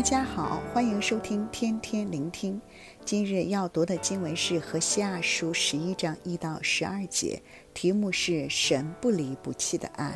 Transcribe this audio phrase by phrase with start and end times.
[0.00, 2.58] 大家好，欢迎收听天天聆听。
[3.04, 7.42] 今日要读的经文是《何西阿书》十一章一到十二节，
[7.74, 10.14] 题目是“神不离不弃的爱”。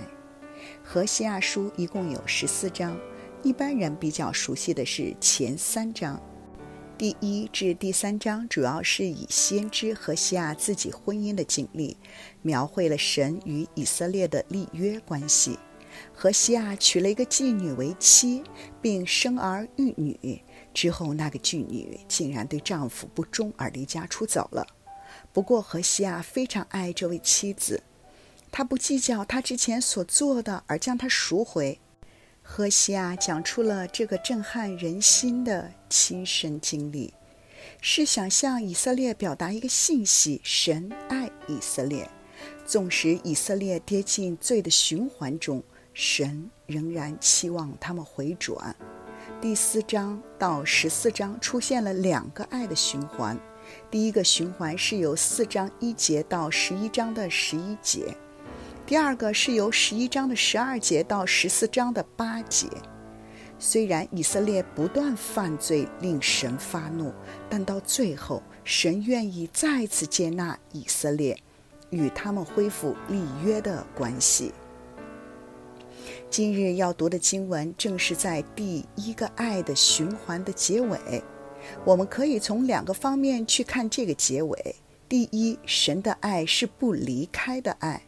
[0.82, 2.98] 何西阿书一共有十四章，
[3.42, 6.18] 一般人比较熟悉的是前三章。
[6.96, 11.94] 第一至第三章主要是以先知何西阿自己婚姻的经历，
[12.40, 15.58] 描绘了神与以色列的立约关系。
[16.12, 18.42] 何西亚娶了一个妓女为妻，
[18.80, 20.42] 并生儿育女。
[20.72, 24.66] 之后，那个妓女竟然对丈夫不忠而离家出走了。
[25.32, 27.82] 不过，何西亚非常爱这位妻子，
[28.50, 31.78] 他不计较他之前所做的，而将她赎回。
[32.42, 37.14] 何西亚讲出了这个震撼人心的亲身经历，
[37.80, 42.10] 是想向以色列表达一个信息：神爱以色列，
[42.66, 45.62] 纵使以色列跌进罪的循环中。
[45.96, 48.74] 神仍然期望他们回转。
[49.40, 53.38] 第四章到十四章出现了两个爱的循环。
[53.92, 58.12] 第一个循环是由四章一节到十一章的十一节，
[58.84, 62.66] 第二个是由十一章的十二节到十四章的八节。
[63.60, 67.14] 虽然以色列不断犯罪，令神发怒，
[67.48, 71.38] 但到最后，神愿意再次接纳以色列，
[71.90, 74.52] 与他们恢复立约的关系。
[76.36, 80.98] 今日要读的经文正是在第一个爱的循环的结尾。
[81.84, 84.74] 我们可以从两个方面去看这个结尾：
[85.08, 88.00] 第一，神的爱是不离开的爱；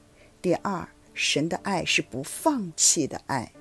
[0.42, 3.52] 第二，神的爱是不放弃的爱。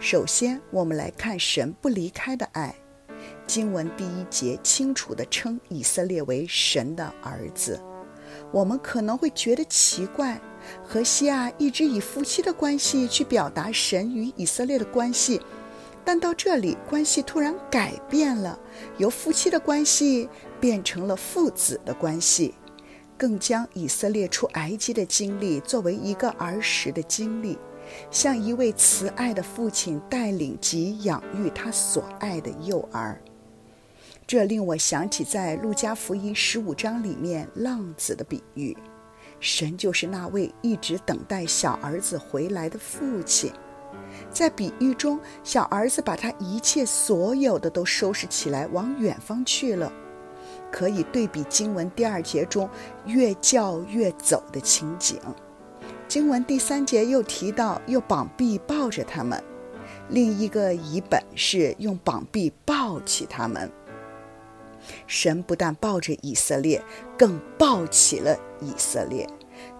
[0.00, 2.74] 首先，我们来看神不离开的爱。
[3.46, 7.80] 经文第一节清楚地称以色列为神的儿子。
[8.54, 10.40] 我们可能会觉得奇怪。
[10.84, 15.40] 何西亚一直以夫妻的关系去表达神与以色列的关系，
[16.04, 18.56] 但到这里关系突然改变了，
[18.96, 20.28] 由夫妻的关系
[20.60, 22.54] 变成了父子的关系，
[23.18, 27.58] 更将以色列出埃及的经历作为一个儿时的经历，
[28.10, 33.20] 像一位慈爱的父亲带领及养育他所爱的幼儿。
[34.26, 38.76] 这令我想起在路加福音十五章里面浪子的比喻。
[39.38, 43.52] 神就是那位一直等待小儿子回来的父亲，
[44.30, 49.92] 在比喻中，小儿子把他一切所有的都收拾起来，往远方去了。
[50.72, 52.68] 可以对比经文第二节中
[53.04, 55.20] 越叫越走的情景。
[56.08, 59.42] 经文第三节又提到，用膀臂抱着他们，
[60.08, 63.70] 另一个译本是用膀臂抱起他们。
[65.06, 66.82] 神不但抱着以色列，
[67.18, 69.28] 更抱起了以色列，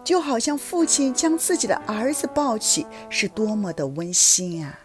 [0.03, 4.79] 就好像父亲将自己的儿子抱起，是多么的温馨啊！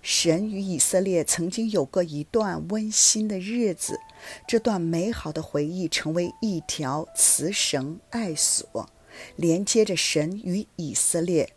[0.00, 4.00] 神与以色列曾经有过一段温馨的日子，
[4.48, 8.88] 这段美好的回忆成为一条慈绳爱索，
[9.36, 11.52] 连接着神与以色列，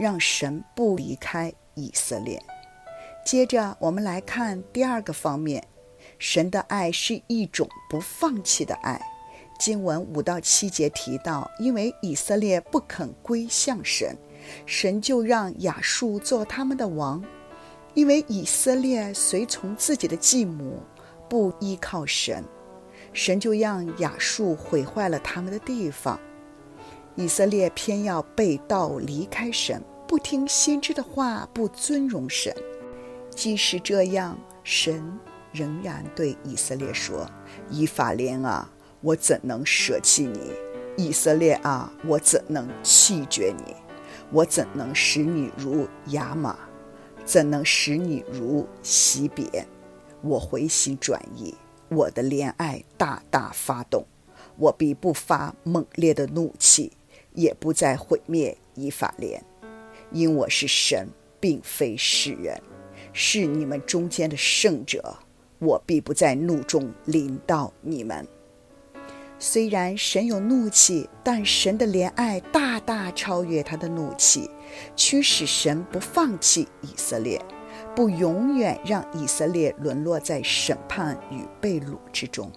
[0.00, 2.42] 让神不离开以色列。
[3.22, 5.62] 接着，我们来看第二个方面。
[6.18, 9.00] 神的爱是一种不放弃的爱。
[9.58, 14.16] 经文五到七节提到，因为以色列不肯归向神，
[14.66, 17.22] 神就让亚述做他们的王；
[17.94, 20.82] 因为以色列随从自己的继母，
[21.28, 22.42] 不依靠神，
[23.12, 26.18] 神就让亚述毁坏了他们的地方。
[27.14, 32.52] 以色列偏要背道离开神，不听先知的话，不尊荣神。
[33.30, 35.16] 即使这样，神。
[35.54, 37.30] 仍然对以色列说
[37.70, 38.68] ：“以法莲啊，
[39.00, 40.52] 我怎能舍弃你？
[40.96, 43.76] 以色列啊，我怎能弃绝你？
[44.32, 46.58] 我怎能使你如雅玛？
[47.24, 49.64] 怎能使你如西别？
[50.22, 51.54] 我回心转意，
[51.88, 54.04] 我的怜爱大大发动，
[54.56, 56.90] 我必不发猛烈的怒气，
[57.32, 59.44] 也不再毁灭以法莲，
[60.10, 61.08] 因我是神，
[61.38, 62.60] 并非世人，
[63.12, 65.16] 是你们中间的圣者。”
[65.64, 68.26] 我必不在怒中临到你们。
[69.38, 74.48] 虽然神有怒气，但神的怜爱大大超越他的怒气，
[74.96, 77.40] 驱使神不放弃以色列，
[77.94, 82.50] 不永远让以色列沦落在审判与被掳之中。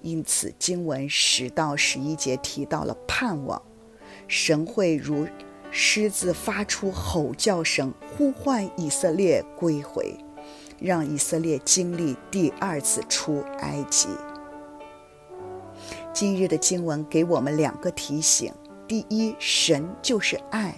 [0.00, 3.60] 因此，经文十到十一节提到了盼望，
[4.26, 5.26] 神会如
[5.70, 10.16] 狮子发出吼叫声，呼唤以色列归回。
[10.82, 14.08] 让以色列经历第二次出埃及。
[16.12, 18.52] 今日的经文给我们两个提醒：
[18.86, 20.74] 第一，神就是爱，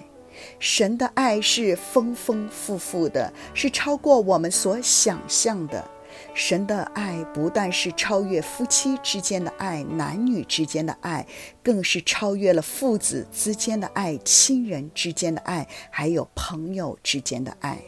[0.58, 5.84] 神的爱是丰丰富富的，是超过我们所想象的。
[6.32, 11.26] 神的爱不但是超越夫妻之间的爱、男女之间的爱，
[11.60, 17.82] 更是超越了父子之间的爱、亲人之间的爱，还有朋友之间的爱，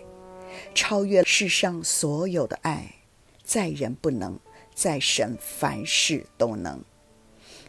[0.74, 2.94] 超越世上所有的爱。
[3.42, 4.38] 在人不能，
[4.74, 6.82] 在神凡事都能。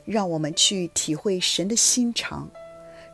[0.05, 2.49] 让我们去体会神的心肠，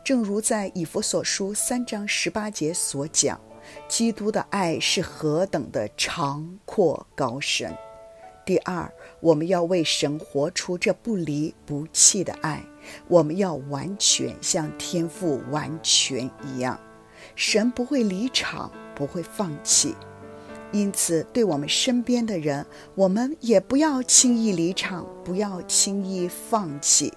[0.03, 3.39] 正如在以弗所书三章十八节所讲。
[3.87, 7.73] 基督的爱是何等的长阔高深。
[8.45, 8.91] 第二，
[9.21, 12.61] 我们要为神活出这不离不弃的爱，
[13.07, 16.77] 我们要完全像天父完全一样。
[17.35, 19.95] 神不会离场，不会放弃。
[20.71, 22.65] 因此，对我们身边的人，
[22.95, 27.13] 我们也不要轻易离场，不要轻易放弃。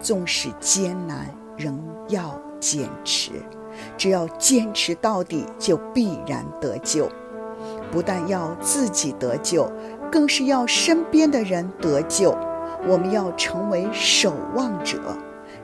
[0.00, 3.30] 纵使艰难，仍要坚持。
[3.96, 7.08] 只要坚持到底，就必然得救。
[7.92, 9.70] 不但要自己得救，
[10.10, 12.36] 更是要身边的人得救。
[12.88, 14.98] 我们要成为守望者，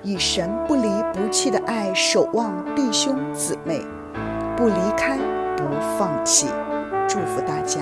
[0.06, 3.84] 以神不离不弃的爱守望弟兄姊妹，
[4.56, 5.18] 不离开，
[5.56, 5.64] 不
[5.98, 6.46] 放弃。
[7.08, 7.80] 祝福大家。